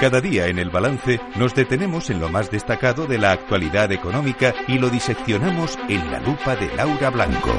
Cada 0.00 0.20
día 0.20 0.46
en 0.46 0.60
el 0.60 0.70
balance 0.70 1.20
nos 1.34 1.56
detenemos 1.56 2.08
en 2.08 2.20
lo 2.20 2.28
más 2.28 2.52
destacado 2.52 3.06
de 3.06 3.18
la 3.18 3.32
actualidad 3.32 3.90
económica 3.90 4.54
y 4.68 4.78
lo 4.78 4.90
diseccionamos 4.90 5.76
en 5.88 6.12
la 6.12 6.20
lupa 6.20 6.54
de 6.54 6.72
Laura 6.76 7.10
Blanco. 7.10 7.50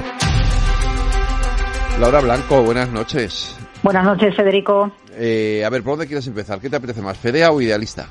Laura 1.99 2.21
Blanco, 2.21 2.61
buenas 2.63 2.89
noches. 2.91 3.59
Buenas 3.83 4.05
noches, 4.05 4.33
Federico. 4.37 4.89
Eh, 5.11 5.63
a 5.65 5.69
ver, 5.69 5.83
¿por 5.83 5.93
dónde 5.93 6.07
quieres 6.07 6.27
empezar? 6.27 6.61
¿Qué 6.61 6.69
te 6.69 6.77
apetece 6.77 7.01
más, 7.01 7.17
Fedea 7.17 7.51
o 7.51 7.59
Idealista? 7.59 8.07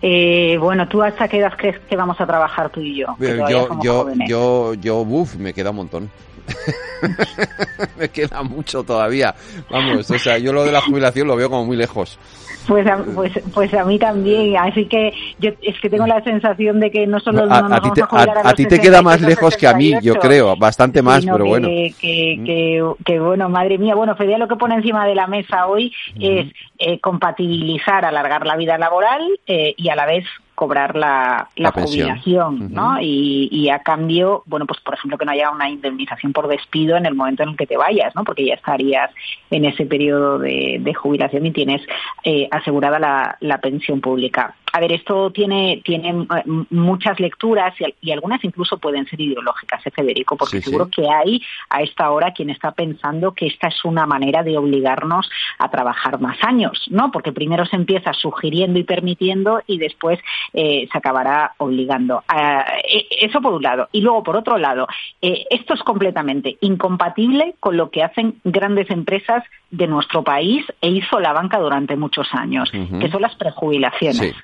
Eh, 0.00 0.56
bueno, 0.58 0.88
¿tú 0.88 1.02
hasta 1.02 1.28
qué 1.28 1.40
edad 1.40 1.52
crees 1.54 1.78
que 1.80 1.96
vamos 1.96 2.18
a 2.18 2.26
trabajar 2.26 2.70
tú 2.70 2.80
y 2.80 2.96
yo? 2.96 3.14
yo, 3.18 3.82
yo, 3.82 4.08
yo, 4.26 4.74
yo, 4.74 4.96
uff, 5.00 5.36
me 5.36 5.52
queda 5.52 5.68
un 5.68 5.76
montón. 5.76 6.10
me 7.98 8.08
queda 8.08 8.42
mucho 8.42 8.82
todavía. 8.82 9.34
Vamos, 9.70 10.10
o 10.10 10.18
sea, 10.18 10.38
yo 10.38 10.52
lo 10.52 10.64
de 10.64 10.72
la 10.72 10.80
jubilación 10.80 11.28
lo 11.28 11.36
veo 11.36 11.50
como 11.50 11.66
muy 11.66 11.76
lejos. 11.76 12.18
Pues 12.66 12.86
a, 12.86 12.98
pues, 12.98 13.32
pues 13.54 13.72
a 13.74 13.84
mí 13.84 13.98
también, 13.98 14.56
así 14.56 14.84
que 14.86 15.12
yo 15.38 15.50
es 15.62 15.80
que 15.80 15.88
tengo 15.88 16.06
la 16.06 16.22
sensación 16.22 16.78
de 16.78 16.90
que 16.90 17.06
no 17.06 17.18
solo 17.18 17.44
a, 17.50 17.62
no 17.62 17.74
a, 17.74 17.80
ti 17.80 17.90
te, 17.92 18.02
a, 18.02 18.52
ti 18.54 18.66
te 18.66 18.78
queda 18.78 19.02
más 19.02 19.20
lejos 19.22 19.56
que 19.56 19.66
a 19.66 19.74
mí, 19.74 19.94
yo 20.02 20.14
creo, 20.16 20.56
bastante 20.56 21.02
más, 21.02 21.24
pero 21.24 21.46
bueno. 21.46 21.66
Que, 21.66 21.94
que, 21.98 22.94
que, 23.04 23.18
bueno, 23.18 23.48
madre 23.48 23.78
mía, 23.78 23.94
bueno, 23.94 24.14
Fede, 24.14 24.38
lo 24.38 24.46
que 24.46 24.56
pone 24.56 24.74
encima 24.74 25.06
de 25.06 25.14
la 25.14 25.26
mesa 25.26 25.66
hoy 25.66 25.92
es 26.20 26.52
eh, 26.78 27.00
compatibilizar, 27.00 28.04
alargar 28.04 28.46
la 28.46 28.56
vida 28.56 28.76
laboral 28.76 29.22
eh, 29.46 29.74
y 29.76 29.88
a 29.88 29.96
la 29.96 30.06
vez 30.06 30.24
cobrar 30.60 30.94
la, 30.94 31.48
la, 31.56 31.72
jubilación, 31.72 32.70
¿no? 32.70 33.00
y, 33.00 33.48
y, 33.50 33.70
a 33.70 33.78
cambio, 33.78 34.42
bueno, 34.44 34.66
pues 34.66 34.78
por 34.80 34.92
ejemplo 34.92 35.16
que 35.16 35.24
no 35.24 35.32
haya 35.32 35.50
una 35.50 35.70
indemnización 35.70 36.34
por 36.34 36.48
despido 36.48 36.98
en 36.98 37.06
el 37.06 37.14
momento 37.14 37.42
en 37.42 37.48
el 37.48 37.56
que 37.56 37.66
te 37.66 37.78
vayas, 37.78 38.14
¿no? 38.14 38.24
Porque 38.24 38.44
ya 38.44 38.56
estarías 38.56 39.10
en 39.50 39.64
ese 39.64 39.86
periodo 39.86 40.38
de, 40.38 40.76
de 40.78 40.92
jubilación 40.92 41.46
y 41.46 41.52
tienes 41.52 41.80
eh, 42.24 42.46
asegurada 42.50 42.98
la, 42.98 43.38
la 43.40 43.56
pensión 43.56 44.02
pública. 44.02 44.54
A 44.72 44.80
ver, 44.80 44.92
esto 44.92 45.30
tiene, 45.30 45.82
tiene 45.84 46.10
eh, 46.10 46.64
muchas 46.70 47.18
lecturas 47.20 47.74
y, 48.00 48.10
algunas 48.10 48.42
incluso 48.44 48.78
pueden 48.78 49.06
ser 49.06 49.20
ideológicas, 49.20 49.86
¿eh, 49.86 49.90
Federico? 49.90 50.36
Porque 50.36 50.60
seguro 50.60 50.88
que 50.88 51.08
hay 51.08 51.42
a 51.68 51.82
esta 51.82 52.10
hora 52.10 52.32
quien 52.32 52.50
está 52.50 52.72
pensando 52.72 53.32
que 53.32 53.46
esta 53.46 53.68
es 53.68 53.84
una 53.84 54.06
manera 54.06 54.42
de 54.42 54.56
obligarnos 54.58 55.28
a 55.58 55.68
trabajar 55.70 56.20
más 56.20 56.38
años, 56.42 56.86
¿no? 56.90 57.10
Porque 57.10 57.32
primero 57.32 57.64
se 57.66 57.76
empieza 57.76 58.12
sugiriendo 58.12 58.78
y 58.78 58.84
permitiendo 58.84 59.62
y 59.66 59.78
después 59.78 60.18
eh, 60.52 60.88
se 60.90 60.98
acabará 60.98 61.54
obligando. 61.58 62.22
Ah, 62.28 62.64
e, 62.84 63.06
eso 63.26 63.40
por 63.40 63.54
un 63.54 63.62
lado. 63.62 63.88
Y 63.92 64.00
luego, 64.00 64.22
por 64.22 64.36
otro 64.36 64.58
lado, 64.58 64.86
eh, 65.22 65.44
esto 65.50 65.74
es 65.74 65.82
completamente 65.82 66.56
incompatible 66.60 67.54
con 67.60 67.76
lo 67.76 67.90
que 67.90 68.02
hacen 68.02 68.36
grandes 68.44 68.90
empresas 68.90 69.44
de 69.70 69.86
nuestro 69.86 70.22
país 70.24 70.64
e 70.80 70.88
hizo 70.88 71.20
la 71.20 71.32
banca 71.32 71.58
durante 71.58 71.96
muchos 71.96 72.28
años, 72.32 72.70
que 72.70 73.10
son 73.10 73.22
las 73.22 73.36
prejubilaciones. 73.36 74.34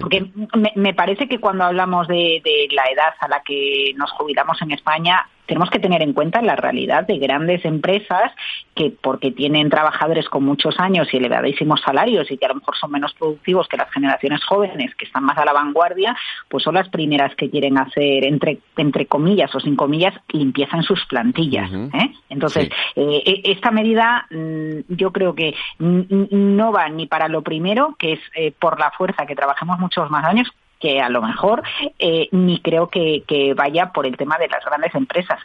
Porque 0.00 0.30
me, 0.76 0.92
parece 0.92 1.26
que 1.26 1.40
cuando 1.40 1.64
hablamos 1.64 2.06
de, 2.06 2.42
de 2.44 2.68
la 2.70 2.84
edad 2.84 3.14
a 3.20 3.28
la 3.28 3.42
que 3.42 3.92
nos 3.96 4.10
jubilamos 4.12 4.60
en 4.60 4.72
España, 4.72 5.26
tenemos 5.46 5.70
que 5.70 5.78
tener 5.78 6.02
en 6.02 6.12
cuenta 6.12 6.42
la 6.42 6.56
realidad 6.56 7.06
de 7.06 7.18
grandes 7.18 7.64
empresas 7.64 8.32
que 8.74 8.92
porque 9.00 9.30
tienen 9.30 9.70
trabajadores 9.70 10.28
con 10.28 10.44
muchos 10.44 10.78
años 10.78 11.08
y 11.12 11.18
elevadísimos 11.18 11.80
salarios 11.80 12.30
y 12.30 12.38
que 12.38 12.46
a 12.46 12.48
lo 12.48 12.56
mejor 12.56 12.76
son 12.76 12.90
menos 12.90 13.14
productivos 13.14 13.68
que 13.68 13.76
las 13.76 13.90
generaciones 13.90 14.44
jóvenes 14.44 14.94
que 14.96 15.04
están 15.04 15.24
más 15.24 15.38
a 15.38 15.44
la 15.44 15.52
vanguardia, 15.52 16.16
pues 16.48 16.64
son 16.64 16.74
las 16.74 16.88
primeras 16.88 17.34
que 17.36 17.50
quieren 17.50 17.78
hacer 17.78 18.24
entre 18.24 18.58
entre 18.76 19.06
comillas 19.06 19.54
o 19.54 19.60
sin 19.60 19.76
comillas 19.76 20.14
limpieza 20.28 20.76
en 20.76 20.82
sus 20.82 21.04
plantillas. 21.06 21.70
¿eh? 21.72 22.10
Entonces 22.28 22.68
eh, 22.96 23.22
e, 23.24 23.52
esta 23.52 23.70
medida 23.70 24.26
mm, 24.30 24.94
yo 24.94 25.12
creo 25.12 25.34
que 25.34 25.54
no 25.78 26.72
va 26.72 26.88
ni 26.88 27.06
para 27.06 27.28
lo 27.28 27.42
primero 27.42 27.94
que 27.98 28.14
es 28.14 28.20
eh, 28.34 28.52
por 28.52 28.80
la 28.80 28.90
fuerza 28.92 29.26
que 29.26 29.36
trabajemos 29.36 29.78
muchos 29.78 30.10
más 30.10 30.24
años 30.24 30.48
que 30.84 31.00
a 31.00 31.08
lo 31.08 31.22
mejor 31.22 31.62
eh, 31.98 32.28
ni 32.32 32.60
creo 32.60 32.88
que, 32.88 33.54
vaya 33.56 33.90
por 33.90 34.06
el 34.06 34.18
tema 34.18 34.36
de 34.36 34.48
las 34.48 34.62
grandes 34.62 34.94
empresas. 34.94 35.38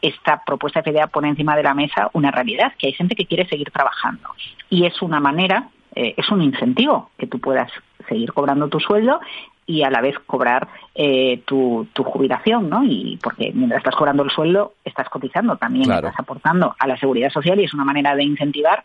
Esta, 0.00 0.40
propuesta 0.46 0.82
de 0.82 0.92
FDA 0.92 1.08
pone 1.08 1.30
encima 1.30 1.56
de 1.56 1.64
la 1.64 1.74
mesa 1.74 2.10
una 2.12 2.30
realidad, 2.30 2.74
que 2.78 2.86
hay 2.86 2.92
gente 2.92 3.16
que 3.16 3.26
quiere 3.26 3.44
seguir 3.48 3.72
trabajando. 3.72 4.28
Y 4.70 4.86
es 4.86 5.02
una 5.02 5.18
manera, 5.18 5.68
eh, 5.96 6.14
es 6.16 6.30
un 6.30 6.42
incentivo 6.42 7.10
que 7.18 7.26
tú 7.26 7.40
puedas 7.40 7.72
seguir 8.08 8.32
cobrando 8.32 8.68
tu 8.68 8.78
sueldo 8.78 9.18
y 9.66 9.82
a 9.82 9.90
la 9.90 10.00
vez 10.00 10.16
cobrar 10.26 10.68
eh, 10.94 11.42
tu, 11.44 11.88
jubilación, 11.96 12.70
¿no? 12.70 12.84
Y 12.84 13.18
porque 13.20 13.50
mientras 13.52 13.78
estás 13.78 13.96
cobrando 13.96 14.22
el 14.22 14.30
sueldo, 14.30 14.74
estás 14.84 15.08
cotizando 15.08 15.56
también, 15.56 15.90
estás 15.90 16.14
aportando 16.18 16.76
a 16.78 16.86
la 16.86 16.96
seguridad 16.98 17.30
social 17.30 17.58
y 17.58 17.64
es 17.64 17.74
una 17.74 17.84
manera 17.84 18.14
de 18.14 18.22
incentivar, 18.22 18.84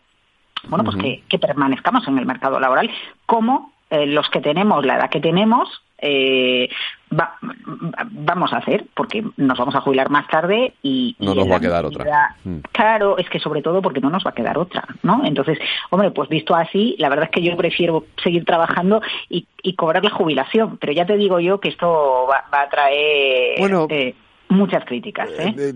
bueno, 0.66 0.82
pues 0.82 0.96
que, 0.96 1.22
que, 1.28 1.38
permanezcamos 1.38 2.08
en 2.08 2.18
el 2.18 2.26
mercado 2.26 2.58
laboral 2.58 2.90
como 3.26 3.70
los 3.90 4.28
que 4.30 4.40
tenemos 4.40 4.84
la 4.84 4.96
edad 4.96 5.10
que 5.10 5.20
tenemos 5.20 5.82
eh, 6.02 6.68
vamos 7.10 8.52
a 8.52 8.58
hacer, 8.58 8.86
porque 8.94 9.22
nos 9.36 9.58
vamos 9.58 9.74
a 9.74 9.80
jubilar 9.80 10.10
más 10.10 10.26
tarde 10.28 10.74
y... 10.82 11.16
No 11.18 11.34
nos 11.34 11.50
va 11.50 11.56
a 11.56 11.60
quedar 11.60 11.84
otra. 11.84 12.36
Mm. 12.44 12.58
Claro, 12.72 13.18
es 13.18 13.28
que 13.28 13.38
sobre 13.38 13.62
todo 13.62 13.82
porque 13.82 14.00
no 14.00 14.10
nos 14.10 14.24
va 14.24 14.30
a 14.30 14.34
quedar 14.34 14.56
otra, 14.56 14.84
¿no? 15.02 15.24
Entonces, 15.24 15.58
hombre, 15.90 16.10
pues 16.10 16.28
visto 16.28 16.54
así, 16.54 16.94
la 16.98 17.08
verdad 17.08 17.26
es 17.26 17.30
que 17.30 17.42
yo 17.42 17.56
prefiero 17.56 18.06
seguir 18.22 18.44
trabajando 18.44 19.02
y, 19.28 19.46
cobrar 19.76 20.02
la 20.04 20.10
jubilación, 20.10 20.78
pero 20.78 20.92
ya 20.92 21.06
te 21.06 21.16
digo 21.16 21.40
yo 21.40 21.60
que 21.60 21.68
esto 21.68 22.26
va, 22.28 22.44
a 22.50 22.68
traer... 22.68 23.58
Bueno... 23.58 23.86
Eh, 23.90 24.14
muchas 24.48 24.84
críticas. 24.84 25.28
¿eh? 25.38 25.54
¿eh? 25.56 25.72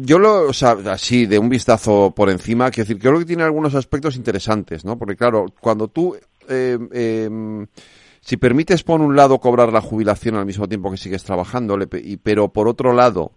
yo 0.00 0.18
lo, 0.18 0.48
o 0.48 0.52
sea, 0.54 0.76
así 0.90 1.26
de 1.26 1.38
un 1.38 1.50
vistazo 1.50 2.12
por 2.16 2.30
encima, 2.30 2.70
quiero 2.70 2.88
decir, 2.88 2.98
creo 3.02 3.18
que 3.18 3.26
tiene 3.26 3.42
algunos 3.42 3.74
aspectos 3.74 4.16
interesantes, 4.16 4.82
¿no? 4.82 4.98
Porque 4.98 5.14
claro, 5.14 5.44
cuando 5.60 5.88
tú 5.88 6.16
eh, 6.48 6.78
em, 6.92 7.66
si 8.20 8.36
permites 8.36 8.82
por 8.82 9.00
un 9.00 9.16
lado 9.16 9.38
cobrar 9.38 9.72
la 9.72 9.80
jubilación 9.80 10.36
al 10.36 10.46
mismo 10.46 10.68
tiempo 10.68 10.90
que 10.90 10.96
sigues 10.96 11.24
trabajando, 11.24 11.78
pero 12.22 12.48
por 12.48 12.68
otro 12.68 12.92
lado 12.92 13.32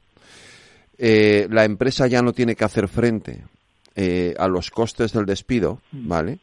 eh, 0.98 1.48
la 1.50 1.64
empresa 1.64 2.08
ya 2.08 2.22
no 2.22 2.34
tiene 2.34 2.56
que 2.56 2.66
hacer 2.66 2.88
frente 2.88 3.44
eh, 3.96 4.34
a 4.38 4.48
los 4.48 4.70
costes 4.70 5.14
del 5.14 5.26
despido, 5.26 5.80
mm. 5.92 6.08
¿vale? 6.08 6.40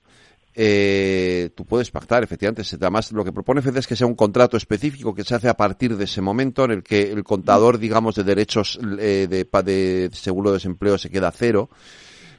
Tú 1.55 1.65
puedes 1.67 1.89
pactar, 1.93 2.25
efectivamente. 2.25 2.63
Además, 2.75 3.13
lo 3.13 3.25
que 3.25 3.31
propone 3.31 3.63
FED 3.63 3.77
es 3.77 3.87
que 3.87 3.95
sea 3.95 4.09
un 4.09 4.17
contrato 4.17 4.57
específico 4.57 5.15
que 5.15 5.23
se 5.23 5.37
hace 5.37 5.49
a 5.49 5.57
partir 5.57 5.97
de 5.97 6.03
ese 6.03 6.21
momento 6.21 6.65
en 6.65 6.73
el 6.73 6.83
que 6.83 7.13
el 7.13 7.23
contador, 7.23 7.79
mm. 7.79 7.81
digamos, 7.81 8.15
de 8.17 8.25
derechos 8.25 8.79
de, 8.83 9.29
de 9.29 10.11
seguro 10.13 10.51
de 10.51 10.57
desempleo 10.57 10.99
se 10.99 11.11
queda 11.11 11.31
cero, 11.31 11.69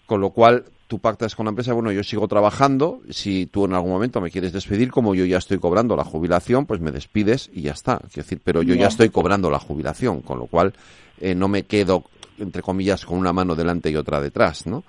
con 0.05 0.19
lo 0.19 0.31
cual 0.31 0.65
tú 0.89 0.97
pactas 0.97 1.35
con 1.35 1.45
la 1.45 1.51
empresa, 1.51 1.71
bueno, 1.73 1.91
yo 1.91 2.03
sigo 2.03 2.27
trabajando, 2.27 3.01
si 3.11 3.45
tú 3.45 3.65
en 3.65 3.73
algún 3.73 3.91
momento 3.91 4.19
me 4.21 4.31
quieres 4.31 4.51
despedir, 4.51 4.89
como 4.89 5.13
yo 5.13 5.23
ya 5.23 5.37
estoy 5.37 5.59
cobrando 5.59 5.95
la 5.95 6.03
jubilación, 6.03 6.65
pues 6.65 6.81
me 6.81 6.91
despides 6.91 7.51
y 7.53 7.61
ya 7.61 7.73
está. 7.73 7.99
Quiero 7.99 8.23
decir, 8.23 8.41
pero 8.43 8.63
yo 8.63 8.73
ya 8.73 8.87
estoy 8.87 9.09
cobrando 9.09 9.51
la 9.51 9.59
jubilación, 9.59 10.21
con 10.21 10.39
lo 10.39 10.47
cual 10.47 10.73
eh, 11.21 11.35
no 11.35 11.47
me 11.47 11.61
quedo, 11.63 12.05
entre 12.39 12.63
comillas, 12.63 13.05
con 13.05 13.19
una 13.19 13.31
mano 13.31 13.55
delante 13.55 13.91
y 13.91 13.95
otra 13.95 14.19
detrás, 14.19 14.65
¿no? 14.65 14.83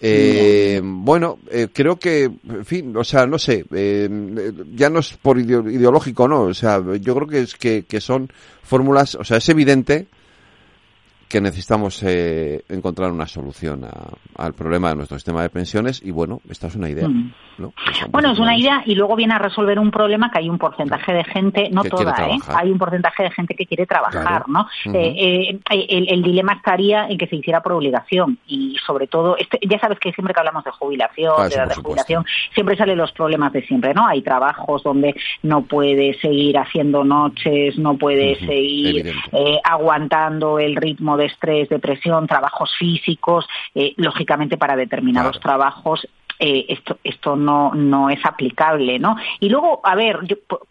Eh, 0.00 0.80
bueno, 0.82 1.38
eh, 1.48 1.68
creo 1.72 1.96
que, 1.96 2.24
en 2.24 2.64
fin, 2.64 2.96
o 2.96 3.04
sea, 3.04 3.24
no 3.24 3.38
sé, 3.38 3.64
ya 4.74 4.90
no 4.90 4.98
es 4.98 5.12
por 5.12 5.38
ideológico, 5.38 6.26
¿no? 6.26 6.42
O 6.42 6.54
sea, 6.54 6.82
yo 7.00 7.14
creo 7.14 7.28
que 7.28 7.40
es 7.42 7.54
que, 7.54 7.84
que 7.84 8.00
son 8.00 8.32
fórmulas, 8.64 9.14
o 9.14 9.22
sea, 9.22 9.36
es 9.36 9.48
evidente 9.48 10.08
que 11.28 11.40
necesitamos 11.40 12.02
eh, 12.02 12.64
encontrar 12.68 13.10
una 13.10 13.26
solución 13.26 13.86
al 14.36 14.54
problema 14.54 14.90
de 14.90 14.96
nuestro 14.96 15.18
sistema 15.18 15.42
de 15.42 15.50
pensiones 15.50 16.00
y 16.04 16.10
bueno, 16.10 16.40
esta 16.48 16.68
es 16.68 16.76
una 16.76 16.88
idea. 16.88 17.08
Mm. 17.08 17.32
Bueno, 18.10 18.32
es 18.32 18.38
una 18.38 18.56
idea 18.56 18.82
y 18.84 18.94
luego 18.94 19.16
viene 19.16 19.34
a 19.34 19.38
resolver 19.38 19.78
un 19.78 19.90
problema 19.90 20.30
que 20.30 20.40
hay 20.40 20.48
un 20.48 20.58
porcentaje 20.58 21.12
de 21.12 21.24
gente, 21.24 21.68
no 21.70 21.82
toda, 21.84 22.14
¿eh? 22.28 22.38
hay 22.54 22.70
un 22.70 22.78
porcentaje 22.78 23.24
de 23.24 23.30
gente 23.30 23.54
que 23.54 23.66
quiere 23.66 23.86
trabajar, 23.86 24.44
¿no? 24.48 24.66
Eh, 24.92 25.58
eh, 25.70 26.06
el, 26.08 26.22
dilema 26.22 26.54
estaría 26.54 27.06
en 27.08 27.16
que 27.16 27.26
se 27.26 27.36
hiciera 27.36 27.62
por 27.62 27.72
obligación 27.72 28.38
y 28.46 28.76
sobre 28.84 29.06
todo, 29.06 29.36
este, 29.36 29.58
ya 29.66 29.78
sabes 29.78 29.98
que 29.98 30.12
siempre 30.12 30.34
que 30.34 30.40
hablamos 30.40 30.64
de 30.64 30.70
jubilación, 30.72 31.34
ah, 31.38 31.48
de 31.48 31.54
edad 31.54 31.68
de 31.68 31.74
jubilación, 31.76 32.24
siempre 32.52 32.76
salen 32.76 32.98
los 32.98 33.12
problemas 33.12 33.52
de 33.52 33.62
siempre, 33.62 33.94
¿no? 33.94 34.06
Hay 34.06 34.22
trabajos 34.22 34.82
donde 34.82 35.14
no 35.42 35.62
puede 35.62 36.18
seguir 36.20 36.58
haciendo 36.58 37.04
noches, 37.04 37.78
no 37.78 37.96
puede 37.96 38.38
seguir 38.40 39.14
aguantando 39.64 40.58
el 40.58 40.76
ritmo 40.76 41.15
de 41.16 41.26
estrés, 41.26 41.68
depresión, 41.68 42.26
trabajos 42.26 42.74
físicos, 42.78 43.46
lógicamente 43.96 44.56
para 44.56 44.76
determinados 44.76 45.38
trabajos 45.40 46.06
eh, 46.38 46.66
esto, 46.68 46.98
esto 47.02 47.34
no, 47.34 47.74
no 47.74 48.10
es 48.10 48.24
aplicable, 48.24 48.98
¿no? 48.98 49.16
Y 49.40 49.48
luego, 49.48 49.80
a 49.82 49.94
ver, 49.94 50.18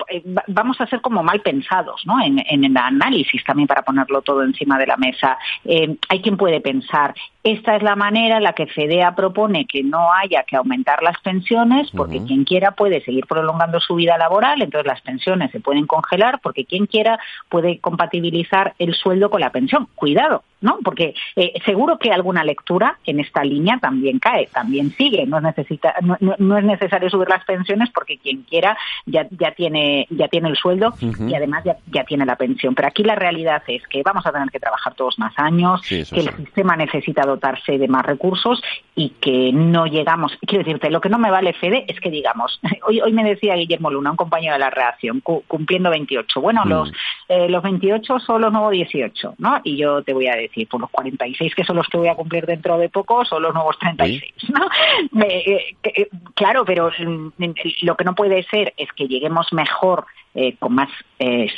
eh, 0.10 0.24
vamos 0.48 0.80
a 0.80 0.86
ser 0.86 1.02
como 1.02 1.24
mal 1.24 1.42
pensados, 1.42 2.06
¿no? 2.06 2.24
En, 2.24 2.44
en 2.48 2.66
el 2.66 2.78
análisis 2.78 3.44
también 3.44 3.68
para 3.68 3.82
ponerlo 3.82 4.22
todo 4.22 4.44
encima 4.44 4.78
de 4.78 4.86
la 4.86 4.98
mesa. 4.98 5.40
Eh, 5.64 5.98
hay 6.08 6.22
quien 6.22 6.38
puede 6.38 6.62
pensar, 6.62 7.16
esta 7.46 7.76
es 7.76 7.84
la 7.84 7.96
manera 7.96 8.38
en 8.38 8.44
la 8.44 8.54
que 8.54 8.66
FEDEA 8.66 9.14
propone 9.14 9.68
que 9.68 9.84
no 9.84 10.12
haya 10.12 10.42
que 10.48 10.56
aumentar 10.56 11.04
las 11.04 11.22
pensiones, 11.22 11.92
porque 11.92 12.24
quien 12.24 12.44
quiera 12.44 12.72
puede 12.72 13.04
seguir 13.04 13.28
prolongando 13.28 13.80
su 13.80 13.94
vida 13.94 14.18
laboral, 14.18 14.64
entonces 14.64 14.88
las 14.88 15.02
pensiones 15.02 15.52
se 15.52 15.60
pueden 15.60 15.86
congelar, 15.86 16.40
porque 16.42 16.66
quien 16.66 16.88
quiera 16.88 17.20
puede 17.48 17.78
compatibilizar 17.78 18.74
el 18.80 18.96
sueldo 18.96 19.30
con 19.30 19.42
la 19.42 19.52
pensión. 19.52 19.88
Cuidado, 19.94 20.44
¿no? 20.62 20.80
Porque 20.84 21.14
eh, 21.36 21.54
seguro 21.64 22.00
que 22.00 22.12
alguna 22.12 22.44
lectura 22.44 22.98
en 23.06 23.20
esta 23.20 23.44
línea 23.44 23.78
también 23.78 24.18
cae, 24.18 24.48
también 24.48 24.90
sigue. 24.98 25.28
No 25.28 25.38
es, 25.38 25.44
necesita, 25.44 25.94
no, 26.02 26.58
es 26.58 26.64
necesario 26.64 27.12
subir 27.12 27.30
las 27.30 27.46
pensiones 27.46 27.92
porque 27.94 28.18
quien 28.18 28.42
quiera 28.42 28.76
ya, 29.06 29.28
ya, 29.30 29.52
tiene, 29.52 30.08
ya 30.10 30.28
tiene 30.30 30.50
el 30.50 30.56
sueldo 30.56 30.96
y 31.00 31.36
además 31.36 31.64
ya, 31.64 31.78
ya, 31.92 32.04
tiene 32.06 32.26
la 32.26 32.38
pensión. 32.38 32.74
Pero 32.74 32.88
aquí 32.88 33.04
la 33.04 33.14
realidad 33.14 33.62
es 33.68 33.88
que 33.88 34.02
vamos 34.02 34.26
a 34.26 34.32
tener 34.32 34.50
que 34.50 34.60
trabajar 34.60 34.96
todos 34.96 35.20
más 35.20 35.34
años, 35.38 35.82
que 35.88 36.00
el 36.00 36.36
sistema 36.38 36.76
necesita 36.76 37.24
dotarse 37.36 37.78
de 37.78 37.88
más 37.88 38.06
recursos 38.06 38.62
y 38.96 39.10
que 39.22 39.52
no 39.54 39.86
llegamos. 39.86 40.38
Quiero 40.42 40.64
decirte, 40.64 40.90
lo 40.90 41.02
que 41.02 41.10
no 41.10 41.18
me 41.18 41.32
vale, 41.32 41.54
Fede, 41.54 41.86
es 41.88 42.00
que 42.00 42.10
digamos, 42.10 42.60
hoy, 42.88 43.02
hoy 43.02 43.14
me 43.14 43.24
decía 43.24 43.56
Guillermo 43.56 43.92
Luna, 43.92 44.12
un 44.12 44.18
compañero 44.18 44.54
de 44.54 44.60
la 44.60 44.70
reacción, 44.70 45.22
cumpliendo 45.22 45.90
28. 45.90 46.42
Bueno, 46.42 46.64
mm. 46.66 46.70
los, 46.70 46.92
eh, 47.30 47.50
los 47.50 47.64
28 47.64 48.20
son 48.20 48.42
los 48.42 48.52
nuevos 48.52 48.72
18, 48.72 49.36
¿no? 49.38 49.62
Y 49.64 49.78
yo 49.78 50.02
te 50.04 50.14
voy 50.14 50.28
a 50.28 50.36
decir, 50.36 50.68
por 50.68 50.82
los 50.82 50.90
46 50.90 51.56
que 51.56 51.64
son 51.64 51.76
los 51.76 51.88
que 51.88 51.98
voy 51.98 52.08
a 52.08 52.16
cumplir 52.16 52.46
dentro 52.46 52.78
de 52.78 52.90
poco 52.90 53.26
son 53.26 53.44
los 53.44 53.54
nuevos 53.54 53.78
36. 53.80 54.34
¿no? 54.50 54.68
Eh, 55.26 55.76
eh, 55.84 56.10
claro, 56.36 56.66
pero 56.66 56.92
mm, 56.98 57.30
lo 57.82 57.96
que 57.96 58.04
no 58.04 58.16
puede 58.16 58.44
ser 58.44 58.74
es 58.78 58.92
que 58.94 59.08
lleguemos 59.08 59.52
mejor 59.54 60.06
eh, 60.36 60.56
con 60.60 60.76
más 60.76 60.90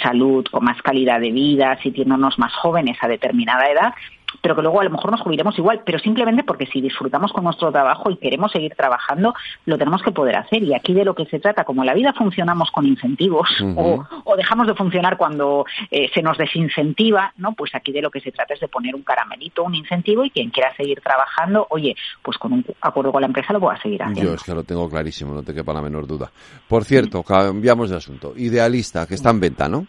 salud, 0.02 0.46
con 0.50 0.64
más 0.64 0.82
calidad 0.82 1.20
de 1.20 1.32
vida, 1.32 1.78
sintiéndonos 1.82 2.40
más 2.40 2.54
jóvenes 2.54 2.98
a 3.02 3.08
determinada 3.08 3.66
edad, 3.70 3.94
pero 4.42 4.56
que 4.56 4.62
luego 4.62 4.82
a 4.82 4.84
lo 4.84 4.90
mejor 4.90 5.12
nos 5.12 5.22
jubilemos 5.22 5.58
igual, 5.58 5.82
pero 5.86 6.00
simplemente 6.00 6.44
porque 6.44 6.66
si 6.68 6.82
disfrutamos 6.82 7.32
con 7.32 7.44
nuestro 7.44 7.72
trabajo 7.72 8.10
y 8.10 8.18
queremos 8.18 8.52
seguir 8.52 8.74
trabajando, 8.76 9.34
lo 9.66 9.78
tenemos 9.78 10.02
que 10.02 10.12
poder 10.12 10.38
hacer. 10.38 10.64
Y 10.64 10.74
aquí 10.74 10.94
de 10.94 11.06
lo 11.06 11.16
que 11.16 11.26
se 11.26 11.40
trata, 11.40 11.64
como 11.64 11.82
en 11.84 11.88
la 11.88 11.94
vida 11.94 12.14
funcionamos 12.14 12.72
con 12.72 12.86
incentivos 12.86 13.50
o, 13.76 14.06
dejamos 14.38 14.68
de 14.68 14.76
funcionar 14.76 15.18
cuando 15.18 15.66
eh, 15.90 16.10
se 16.14 16.22
nos 16.22 16.38
desincentiva, 16.38 17.34
¿no? 17.38 17.54
Pues 17.54 17.74
aquí 17.74 17.92
de 17.92 18.02
lo 18.02 18.12
que 18.12 18.20
se 18.20 18.32
trata 18.32 18.54
es 18.54 18.60
de 18.60 18.68
poner 18.68 18.96
un 18.96 19.02
caramelito, 19.02 19.64
un 19.64 19.74
incentivo 19.74 20.24
y 20.24 20.30
quien 20.30 20.52
quiera 20.52 20.76
seguir 20.76 21.02
trabajando, 21.02 21.66
oye, 21.72 21.96
pues 22.22 22.38
con 22.38 22.54
un 22.54 22.66
acuerdo 22.82 23.12
con 23.12 23.22
la 23.22 23.28
empresa 23.28 23.54
lo 23.54 23.60
pueda 23.60 23.82
seguir 23.82 24.04
haciendo. 24.04 24.32
Yo 24.32 24.36
es 24.36 24.44
que 24.44 24.54
lo 24.54 24.64
tengo 24.64 24.88
clarísimo, 24.90 25.34
no 25.34 25.44
te 25.44 25.54
quepa 25.54 25.74
la 25.74 25.82
menor 25.82 26.06
duda. 26.06 26.32
Por 26.68 26.86
cierto, 26.86 27.24
cambiamos 27.24 27.90
de 27.90 27.98
asunto. 27.98 28.34
Idealista, 28.36 29.08
que 29.08 29.16
está 29.16 29.32
en 29.32 29.40
venta, 29.40 29.68
¿no? 29.68 29.88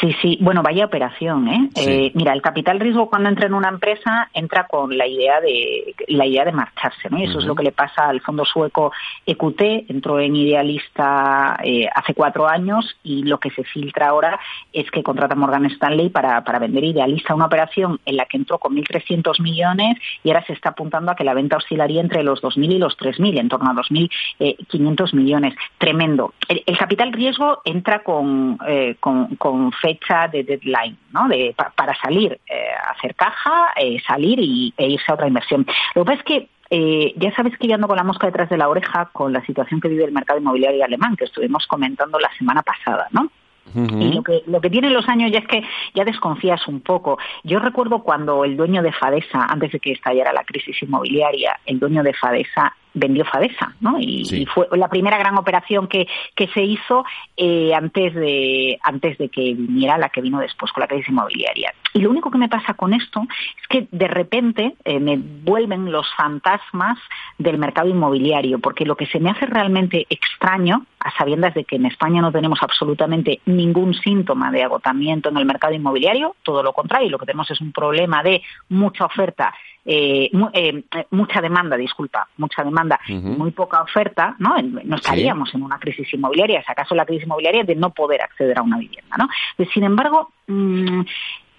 Sí, 0.00 0.14
sí. 0.20 0.38
Bueno, 0.42 0.62
vaya 0.62 0.84
operación, 0.84 1.48
¿eh? 1.48 1.70
¿eh? 1.74 2.10
Mira, 2.14 2.34
el 2.34 2.42
capital 2.42 2.78
riesgo 2.80 3.08
cuando 3.08 3.30
entra 3.30 3.46
en 3.46 3.54
una 3.54 3.70
empresa 3.70 4.28
entra 4.34 4.66
con 4.66 4.96
la 4.96 5.06
idea 5.06 5.40
de 5.40 5.94
la 6.08 6.26
idea 6.26 6.44
de 6.44 6.52
marcharse, 6.52 7.08
¿no? 7.08 7.18
Y 7.18 7.24
eso 7.24 7.38
es 7.38 7.46
lo 7.46 7.54
que 7.54 7.62
le 7.62 7.72
pasa 7.72 8.08
al 8.08 8.20
fondo 8.20 8.44
sueco 8.44 8.92
EQT. 9.24 9.88
Entró 9.88 10.20
en 10.20 10.36
Idealista 10.36 11.58
eh, 11.62 11.88
hace 11.94 12.12
cuatro 12.12 12.46
años 12.46 12.96
y 13.02 13.22
lo 13.22 13.38
que 13.38 13.50
se 13.50 13.64
filtra 13.64 14.08
ahora 14.08 14.38
es 14.72 14.90
que 14.90 15.02
contrata 15.02 15.34
Morgan 15.34 15.64
Stanley 15.66 16.10
para, 16.10 16.44
para 16.44 16.58
vender 16.58 16.84
Idealista 16.84 17.34
una 17.34 17.46
operación 17.46 17.98
en 18.04 18.16
la 18.16 18.26
que 18.26 18.36
entró 18.36 18.58
con 18.58 18.76
1.300 18.76 19.40
millones 19.40 19.98
y 20.22 20.28
ahora 20.28 20.44
se 20.46 20.52
está 20.52 20.70
apuntando 20.70 21.12
a 21.12 21.16
que 21.16 21.24
la 21.24 21.34
venta 21.34 21.56
oscilaría 21.56 22.02
entre 22.02 22.22
los 22.22 22.42
2.000 22.42 22.74
y 22.74 22.78
los 22.78 22.98
3.000, 22.98 23.40
en 23.40 23.48
torno 23.48 23.70
a 23.70 23.74
2.500 23.74 25.14
millones. 25.14 25.54
Tremendo. 25.78 26.34
El, 26.48 26.76
capital 26.76 27.12
riesgo 27.12 27.62
entra 27.64 28.02
con, 28.02 28.58
eh, 28.66 28.96
con, 29.00 29.36
con 29.36 29.72
fecha 29.86 30.26
de 30.28 30.42
deadline, 30.42 30.96
¿no? 31.12 31.28
De, 31.28 31.54
para 31.76 31.94
salir, 32.00 32.40
eh, 32.48 32.70
hacer 32.90 33.14
caja, 33.14 33.68
eh, 33.76 33.98
salir 34.06 34.38
y, 34.40 34.74
e 34.76 34.88
irse 34.88 35.04
a 35.08 35.14
otra 35.14 35.28
inversión. 35.28 35.64
Lo 35.94 36.04
que 36.04 36.10
pasa 36.10 36.18
es 36.18 36.24
que 36.24 36.48
eh, 36.70 37.12
ya 37.16 37.32
sabes 37.36 37.56
que 37.56 37.68
yo 37.68 37.76
ando 37.76 37.86
con 37.86 37.96
la 37.96 38.02
mosca 38.02 38.26
detrás 38.26 38.48
de 38.48 38.56
la 38.56 38.68
oreja 38.68 39.10
con 39.12 39.32
la 39.32 39.44
situación 39.46 39.80
que 39.80 39.88
vive 39.88 40.04
el 40.04 40.12
mercado 40.12 40.40
inmobiliario 40.40 40.84
alemán, 40.84 41.14
que 41.14 41.26
estuvimos 41.26 41.66
comentando 41.66 42.18
la 42.18 42.30
semana 42.36 42.62
pasada, 42.62 43.06
¿no? 43.12 43.30
Y 43.74 44.12
lo 44.12 44.22
que, 44.22 44.42
lo 44.46 44.60
que 44.60 44.70
tienen 44.70 44.94
los 44.94 45.08
años 45.08 45.30
ya 45.32 45.40
es 45.40 45.48
que 45.48 45.62
ya 45.92 46.04
desconfías 46.04 46.66
un 46.68 46.80
poco. 46.80 47.18
Yo 47.42 47.58
recuerdo 47.58 47.98
cuando 47.98 48.44
el 48.44 48.56
dueño 48.56 48.80
de 48.80 48.92
Fadesa, 48.92 49.44
antes 49.48 49.72
de 49.72 49.80
que 49.80 49.92
estallara 49.92 50.32
la 50.32 50.44
crisis 50.44 50.80
inmobiliaria, 50.82 51.58
el 51.66 51.80
dueño 51.80 52.02
de 52.04 52.14
Fadesa 52.14 52.74
vendió 52.96 53.24
Fadesa, 53.24 53.74
¿no? 53.80 53.98
Y, 54.00 54.46
fue 54.46 54.66
la 54.72 54.88
primera 54.88 55.18
gran 55.18 55.36
operación 55.38 55.86
que, 55.86 56.08
que 56.34 56.48
se 56.48 56.62
hizo 56.62 57.04
eh, 57.36 57.72
antes 57.74 58.14
de 58.14 58.78
antes 58.82 59.18
de 59.18 59.28
que 59.28 59.54
viniera 59.54 59.98
la 59.98 60.08
que 60.08 60.22
vino 60.22 60.40
después 60.40 60.72
con 60.72 60.80
la 60.80 60.88
crisis 60.88 61.08
inmobiliaria. 61.10 61.72
Y 61.92 62.00
lo 62.00 62.10
único 62.10 62.30
que 62.30 62.38
me 62.38 62.48
pasa 62.48 62.74
con 62.74 62.94
esto 62.94 63.22
es 63.30 63.68
que 63.68 63.88
de 63.90 64.08
repente 64.08 64.74
eh, 64.84 64.98
me 64.98 65.18
vuelven 65.18 65.92
los 65.92 66.06
fantasmas 66.16 66.98
del 67.38 67.58
mercado 67.58 67.88
inmobiliario, 67.88 68.58
porque 68.58 68.86
lo 68.86 68.96
que 68.96 69.06
se 69.06 69.20
me 69.20 69.30
hace 69.30 69.46
realmente 69.46 70.06
extraño, 70.08 70.86
a 70.98 71.16
sabiendas 71.16 71.54
de 71.54 71.64
que 71.64 71.76
en 71.76 71.86
España 71.86 72.22
no 72.22 72.32
tenemos 72.32 72.58
absolutamente 72.62 73.40
ningún 73.44 73.94
síntoma 73.94 74.50
de 74.50 74.62
agotamiento 74.62 75.28
en 75.28 75.36
el 75.36 75.44
mercado 75.44 75.74
inmobiliario, 75.74 76.34
todo 76.42 76.62
lo 76.62 76.72
contrario, 76.72 77.10
lo 77.10 77.18
que 77.18 77.26
tenemos 77.26 77.50
es 77.50 77.60
un 77.60 77.72
problema 77.72 78.22
de 78.22 78.42
mucha 78.70 79.04
oferta 79.04 79.52
eh, 79.86 80.30
eh, 80.52 80.84
mucha 81.10 81.40
demanda, 81.40 81.76
disculpa, 81.76 82.28
mucha 82.38 82.64
demanda, 82.64 82.98
muy 83.08 83.52
poca 83.52 83.82
oferta, 83.82 84.34
¿no? 84.38 84.56
No 84.60 84.96
estaríamos 84.96 85.54
en 85.54 85.62
una 85.62 85.78
crisis 85.78 86.12
inmobiliaria, 86.12 86.62
si 86.64 86.72
acaso 86.72 86.94
la 86.94 87.06
crisis 87.06 87.24
inmobiliaria 87.24 87.62
de 87.62 87.76
no 87.76 87.90
poder 87.90 88.22
acceder 88.22 88.58
a 88.58 88.62
una 88.62 88.78
vivienda, 88.78 89.16
¿no? 89.16 89.28
Sin 89.72 89.84
embargo, 89.84 90.32
mm, 90.48 91.02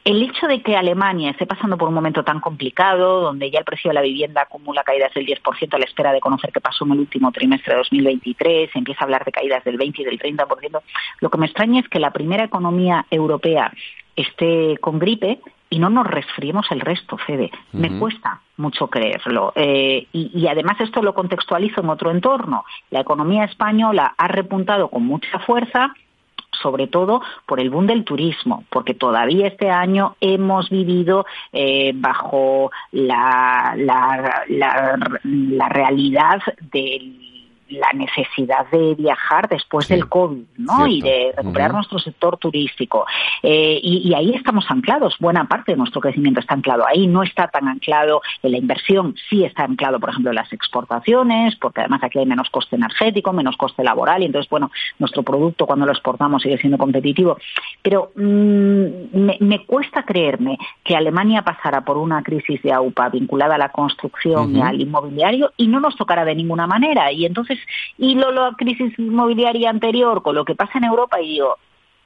el 0.07 0.23
hecho 0.23 0.47
de 0.47 0.61
que 0.61 0.77
Alemania 0.77 1.31
esté 1.31 1.45
pasando 1.45 1.77
por 1.77 1.89
un 1.89 1.93
momento 1.93 2.23
tan 2.23 2.39
complicado, 2.39 3.19
donde 3.19 3.51
ya 3.51 3.59
el 3.59 3.65
precio 3.65 3.89
de 3.89 3.95
la 3.95 4.01
vivienda 4.01 4.43
acumula 4.43 4.85
caídas 4.85 5.13
del 5.13 5.25
10% 5.25 5.73
a 5.73 5.77
la 5.77 5.83
espera 5.83 6.13
de 6.13 6.21
conocer 6.21 6.53
qué 6.53 6.61
pasó 6.61 6.85
en 6.85 6.93
el 6.93 6.99
último 6.99 7.29
trimestre 7.33 7.73
de 7.73 7.79
2023, 7.79 8.71
se 8.71 8.79
empieza 8.79 9.01
a 9.01 9.03
hablar 9.03 9.25
de 9.25 9.33
caídas 9.33 9.65
del 9.65 9.75
20 9.75 10.01
y 10.01 10.05
del 10.05 10.17
30%, 10.17 10.81
lo 11.19 11.29
que 11.29 11.37
me 11.37 11.45
extraña 11.45 11.81
es 11.81 11.89
que 11.89 11.99
la 11.99 12.11
primera 12.11 12.45
economía 12.45 13.05
europea 13.11 13.73
esté 14.15 14.77
con 14.79 14.97
gripe 14.97 15.41
y 15.69 15.79
no 15.79 15.89
nos 15.89 16.07
resfriemos 16.07 16.65
el 16.71 16.79
resto, 16.79 17.17
Fede. 17.17 17.51
Me 17.73 17.99
cuesta 17.99 18.39
mucho 18.55 18.87
creerlo. 18.87 19.51
Eh, 19.55 20.07
y, 20.13 20.47
además 20.47 20.79
esto 20.79 21.01
lo 21.01 21.13
contextualizo 21.13 21.81
en 21.81 21.89
otro 21.89 22.11
entorno. 22.11 22.63
La 22.91 23.01
economía 23.01 23.43
española 23.43 24.15
ha 24.17 24.29
repuntado 24.29 24.87
con 24.87 25.05
mucha 25.05 25.39
fuerza 25.39 25.93
sobre 26.61 26.87
todo 26.87 27.21
por 27.45 27.59
el 27.59 27.69
boom 27.69 27.87
del 27.87 28.03
turismo, 28.03 28.63
porque 28.69 28.93
todavía 28.93 29.47
este 29.47 29.69
año 29.69 30.15
hemos 30.21 30.69
vivido 30.69 31.25
eh, 31.51 31.91
bajo 31.95 32.71
la, 32.91 33.73
la, 33.77 34.97
la 35.23 35.69
realidad 35.69 36.39
del 36.71 37.36
la 37.69 37.91
necesidad 37.93 38.67
de 38.71 38.95
viajar 38.95 39.49
después 39.49 39.87
del 39.87 40.07
COVID, 40.07 40.43
¿no? 40.57 40.87
Y 40.87 41.01
de 41.01 41.33
recuperar 41.35 41.73
nuestro 41.73 41.99
sector 41.99 42.37
turístico. 42.37 43.05
Eh, 43.43 43.79
y, 43.81 44.13
ahí 44.13 44.33
estamos 44.33 44.65
anclados. 44.69 45.15
Buena 45.19 45.47
parte 45.47 45.73
de 45.73 45.77
nuestro 45.77 46.01
crecimiento 46.01 46.39
está 46.39 46.53
anclado 46.53 46.85
ahí. 46.87 47.07
No 47.07 47.23
está 47.23 47.47
tan 47.47 47.67
anclado 47.67 48.21
en 48.41 48.51
la 48.51 48.57
inversión. 48.57 49.15
Sí 49.29 49.43
está 49.43 49.63
anclado, 49.63 49.99
por 49.99 50.09
ejemplo, 50.09 50.31
en 50.31 50.35
las 50.35 50.51
exportaciones, 50.53 51.55
porque 51.55 51.81
además 51.81 52.03
aquí 52.03 52.19
hay 52.19 52.25
menos 52.25 52.49
coste 52.49 52.75
energético, 52.75 53.33
menos 53.33 53.57
coste 53.57 53.83
laboral. 53.83 54.21
Y 54.21 54.25
entonces, 54.25 54.49
bueno, 54.49 54.71
nuestro 54.99 55.23
producto 55.23 55.65
cuando 55.65 55.85
lo 55.85 55.91
exportamos 55.91 56.41
sigue 56.41 56.57
siendo 56.57 56.77
competitivo. 56.77 57.37
Pero 57.81 58.11
mm, 58.15 58.87
me, 59.39 59.65
cuesta 59.65 60.03
creerme 60.03 60.57
que 60.83 60.95
Alemania 60.95 61.41
pasara 61.41 61.81
por 61.81 61.97
una 61.97 62.23
crisis 62.23 62.61
de 62.63 62.71
AUPA 62.71 63.09
vinculada 63.09 63.55
a 63.55 63.57
la 63.57 63.69
construcción 63.69 64.55
y 64.55 64.61
al 64.61 64.79
inmobiliario 64.79 65.51
y 65.57 65.67
no 65.67 65.79
nos 65.79 65.95
tocara 65.95 66.25
de 66.25 66.35
ninguna 66.35 66.67
manera. 66.67 67.11
Y 67.11 67.25
entonces 67.25 67.56
y 67.97 68.15
lo, 68.15 68.31
la 68.31 68.53
crisis 68.57 68.97
inmobiliaria 68.97 69.69
anterior 69.69 70.21
con 70.21 70.35
lo 70.35 70.45
que 70.45 70.55
pasa 70.55 70.77
en 70.77 70.85
Europa 70.85 71.21
y 71.21 71.29
digo, 71.29 71.57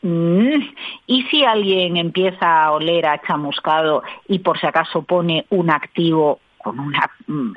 mm, 0.01 0.61
¿y 1.07 1.23
si 1.23 1.43
alguien 1.43 1.97
empieza 1.97 2.63
a 2.63 2.71
oler 2.71 3.05
a 3.05 3.21
chamuscado 3.21 4.03
y 4.27 4.39
por 4.39 4.59
si 4.59 4.67
acaso 4.67 5.03
pone 5.03 5.45
un 5.49 5.69
activo 5.69 6.39
con 6.63 6.79
una 6.79 7.09
mm, 7.27 7.53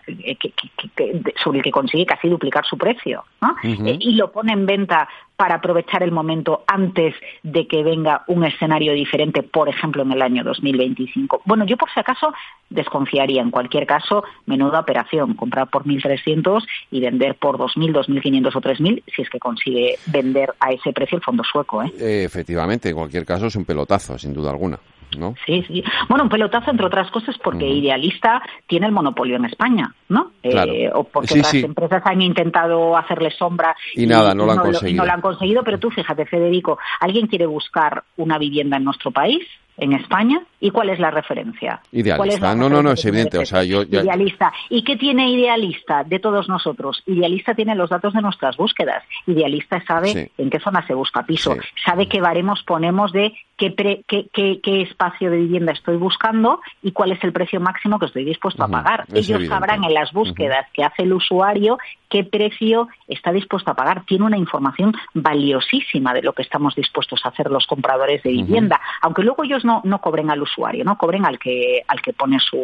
sobre 1.42 1.58
el 1.58 1.64
que 1.64 1.70
consigue 1.70 2.06
casi 2.06 2.28
duplicar 2.28 2.64
su 2.64 2.76
precio 2.76 3.24
eh, 3.62 3.96
y 4.00 4.14
lo 4.14 4.30
pone 4.30 4.52
en 4.52 4.66
venta 4.66 5.08
para 5.36 5.56
aprovechar 5.56 6.02
el 6.02 6.12
momento 6.12 6.62
antes 6.66 7.14
de 7.42 7.66
que 7.66 7.82
venga 7.82 8.22
un 8.28 8.44
escenario 8.44 8.92
diferente, 8.92 9.42
por 9.42 9.68
ejemplo, 9.68 10.02
en 10.02 10.12
el 10.12 10.22
año 10.22 10.44
2025. 10.44 11.42
Bueno, 11.44 11.64
yo 11.66 11.76
por 11.76 11.90
si 11.92 11.98
acaso 11.98 12.32
desconfiaría. 12.70 13.42
En 13.42 13.50
cualquier 13.50 13.86
caso, 13.86 14.24
menuda 14.46 14.80
operación, 14.80 15.34
comprar 15.34 15.68
por 15.68 15.84
1.300 15.84 16.64
y 16.90 17.00
vender 17.00 17.34
por 17.34 17.58
2.000, 17.58 17.92
2.500 18.06 18.56
o 18.56 18.60
3.000 18.60 19.02
si 19.14 19.22
es 19.22 19.30
que 19.30 19.38
consigue 19.40 19.98
vender 20.06 20.54
a 20.60 20.70
ese 20.70 20.92
precio 20.92 21.18
el 21.18 21.24
fondo 21.24 21.42
sueco. 21.42 21.82
¿eh? 21.82 22.24
Efectivamente, 22.24 22.90
en 22.90 22.96
cualquier 22.96 23.24
caso 23.24 23.46
es 23.46 23.56
un 23.56 23.64
pelotazo, 23.64 24.16
sin 24.18 24.32
duda 24.32 24.50
alguna. 24.50 24.78
¿No? 25.16 25.34
Sí, 25.46 25.64
sí. 25.66 25.82
Bueno, 26.08 26.24
un 26.24 26.30
pelotazo, 26.30 26.70
entre 26.70 26.86
otras 26.86 27.10
cosas, 27.10 27.36
porque 27.38 27.68
Idealista 27.68 28.42
tiene 28.66 28.86
el 28.86 28.92
monopolio 28.92 29.36
en 29.36 29.44
España, 29.44 29.94
¿no? 30.08 30.32
Eh, 30.42 30.90
o 30.92 31.04
porque 31.04 31.38
otras 31.38 31.54
empresas 31.54 32.02
han 32.04 32.22
intentado 32.22 32.96
hacerle 32.96 33.30
sombra 33.30 33.76
y, 33.94 34.06
nada, 34.06 34.34
no 34.34 34.46
lo 34.46 34.52
han 34.52 34.58
conseguido. 34.58 35.02
no 35.02 35.06
lo 35.06 35.12
han 35.12 35.20
conseguido, 35.20 35.62
pero 35.64 35.78
tú 35.78 35.90
fíjate, 35.90 36.26
Federico, 36.26 36.78
¿alguien 37.00 37.26
quiere 37.26 37.46
buscar 37.46 38.04
una 38.16 38.38
vivienda 38.38 38.76
en 38.76 38.84
nuestro 38.84 39.10
país? 39.10 39.42
en 39.76 39.92
España 39.92 40.40
y 40.60 40.70
cuál 40.70 40.90
es 40.90 40.98
la 40.98 41.10
referencia. 41.10 41.80
Idealista. 41.92 42.54
no, 42.54 42.68
no, 42.68 42.82
no, 42.82 42.92
es 42.92 43.04
evidente. 43.04 43.38
O 43.38 43.46
sea, 43.46 43.64
yo, 43.64 43.82
Idealista. 43.82 44.52
¿Y 44.70 44.84
qué 44.84 44.96
tiene 44.96 45.30
idealista 45.30 46.04
de 46.04 46.20
todos 46.20 46.48
nosotros? 46.48 47.02
Idealista 47.06 47.54
tiene 47.54 47.74
los 47.74 47.90
datos 47.90 48.14
de 48.14 48.22
nuestras 48.22 48.56
búsquedas. 48.56 49.02
Idealista 49.26 49.82
sabe 49.84 50.30
en 50.38 50.50
qué 50.50 50.60
zona 50.60 50.86
se 50.86 50.94
busca 50.94 51.24
piso, 51.24 51.56
sabe 51.84 52.08
qué 52.08 52.20
baremos 52.20 52.62
ponemos 52.62 53.12
de 53.12 53.34
qué, 53.56 53.74
qué, 54.06 54.82
espacio 54.82 55.30
de 55.30 55.38
vivienda 55.38 55.72
estoy 55.72 55.96
buscando 55.96 56.60
y 56.82 56.92
cuál 56.92 57.12
es 57.12 57.22
el 57.22 57.32
precio 57.32 57.60
máximo 57.60 57.98
que 57.98 58.06
estoy 58.06 58.24
dispuesto 58.24 58.64
a 58.64 58.68
pagar. 58.68 59.04
Ellos 59.12 59.46
sabrán 59.46 59.84
en 59.84 59.94
las 59.94 60.12
búsquedas 60.12 60.66
que 60.72 60.84
hace 60.84 61.02
el 61.02 61.12
usuario 61.12 61.78
qué 62.14 62.22
precio 62.22 62.88
está 63.08 63.32
dispuesto 63.32 63.72
a 63.72 63.74
pagar. 63.74 64.04
Tiene 64.04 64.24
una 64.24 64.38
información 64.38 64.94
valiosísima 65.14 66.14
de 66.14 66.22
lo 66.22 66.32
que 66.32 66.42
estamos 66.42 66.74
dispuestos 66.76 67.20
a 67.24 67.30
hacer 67.30 67.50
los 67.50 67.66
compradores 67.66 68.22
de 68.22 68.30
vivienda, 68.30 68.80
aunque 69.02 69.22
luego 69.22 69.42
ellos 69.42 69.64
no, 69.64 69.80
no 69.82 70.00
cobren 70.00 70.30
al 70.30 70.40
usuario, 70.40 70.84
no 70.84 70.96
cobren 70.96 71.26
al 71.26 71.40
que, 71.40 71.82
al 71.88 72.00
que 72.00 72.12
pone 72.12 72.38
su, 72.38 72.60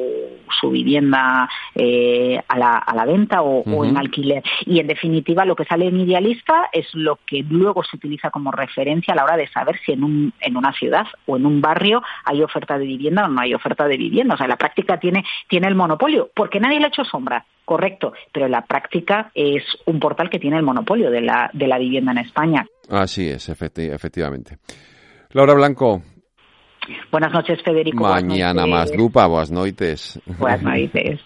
su 0.60 0.70
vivienda 0.70 1.48
eh, 1.74 2.40
a, 2.46 2.58
la, 2.58 2.78
a 2.78 2.94
la 2.94 3.04
venta 3.04 3.42
o, 3.42 3.62
o, 3.62 3.84
en 3.84 3.96
alquiler. 3.96 4.42
Y 4.66 4.78
en 4.78 4.86
definitiva 4.86 5.44
lo 5.44 5.56
que 5.56 5.64
sale 5.64 5.88
en 5.88 5.98
Idealista 5.98 6.68
es 6.72 6.86
lo 6.94 7.18
que 7.26 7.42
luego 7.42 7.82
se 7.82 7.96
utiliza 7.96 8.30
como 8.30 8.52
referencia 8.52 9.14
a 9.14 9.16
la 9.16 9.24
hora 9.24 9.36
de 9.36 9.48
saber 9.48 9.80
si 9.84 9.92
en, 9.92 10.04
un, 10.04 10.32
en 10.40 10.56
una 10.56 10.72
ciudad 10.80 11.06
o 11.26 11.36
en 11.36 11.46
un 11.46 11.60
barrio 11.60 12.02
hay 12.24 12.42
oferta 12.42 12.76
de 12.76 12.86
vivienda 12.86 13.26
o 13.26 13.28
no 13.28 13.40
hay 13.40 13.54
oferta 13.54 13.86
de 13.86 13.96
vivienda. 13.96 14.34
O 14.34 14.36
sea, 14.36 14.48
la 14.48 14.56
práctica 14.56 14.98
tiene, 14.98 15.24
tiene 15.48 15.68
el 15.68 15.76
monopolio, 15.76 16.30
porque 16.34 16.58
nadie 16.58 16.80
le 16.80 16.86
ha 16.86 16.88
hecho 16.88 17.04
sombra, 17.04 17.44
correcto, 17.64 18.12
pero 18.32 18.48
la 18.48 18.62
práctica 18.62 19.30
es 19.34 19.62
un 19.86 20.00
portal 20.00 20.28
que 20.28 20.40
tiene 20.40 20.56
el 20.56 20.64
monopolio 20.64 21.10
de 21.10 21.20
la, 21.20 21.50
de 21.52 21.68
la 21.68 21.78
vivienda 21.78 22.10
en 22.12 22.18
España. 22.18 22.66
Así 22.88 23.28
es, 23.28 23.48
efectivamente. 23.48 24.56
Laura 25.30 25.54
Blanco. 25.54 26.02
Buenas 27.12 27.32
noches, 27.32 27.60
Federico. 27.62 28.02
Mañana 28.02 28.66
más 28.66 28.94
lupa, 28.96 29.26
buenas 29.26 29.52
noites. 29.52 30.20
Buenas 30.38 30.62
noites. 30.62 31.20